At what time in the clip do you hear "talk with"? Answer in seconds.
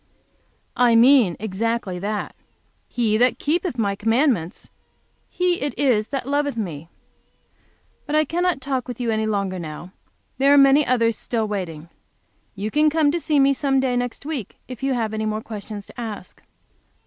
8.61-8.99